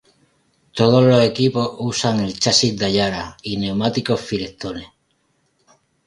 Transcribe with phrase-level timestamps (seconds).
[0.71, 4.91] Todos los equipos usan el chasis Dallara y neumáticos Firestone